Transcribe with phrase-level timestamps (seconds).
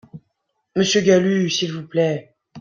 [0.75, 2.35] Monsieur Galut, s’il vous plaît.